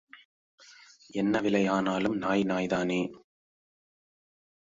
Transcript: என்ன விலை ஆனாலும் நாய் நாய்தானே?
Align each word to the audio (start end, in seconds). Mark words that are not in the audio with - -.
என்ன 1.13 1.39
விலை 1.39 1.61
ஆனாலும் 1.67 2.17
நாய் 2.17 2.43
நாய்தானே? 2.43 2.99